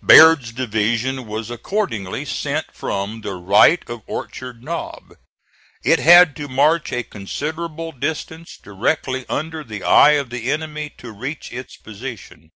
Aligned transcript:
Baird's 0.00 0.52
division 0.52 1.26
was 1.26 1.50
accordingly 1.50 2.24
sent 2.24 2.72
from 2.72 3.22
the 3.22 3.32
right 3.34 3.82
of 3.90 4.02
Orchard 4.06 4.62
Knob. 4.62 5.14
It 5.82 5.98
had 5.98 6.36
to 6.36 6.46
march 6.46 6.92
a 6.92 7.02
considerable 7.02 7.90
distance 7.90 8.56
directly 8.56 9.26
under 9.28 9.64
the 9.64 9.82
eye 9.82 10.12
of 10.12 10.30
the 10.30 10.48
enemy 10.52 10.90
to 10.98 11.10
reach 11.10 11.52
its 11.52 11.76
position. 11.76 12.50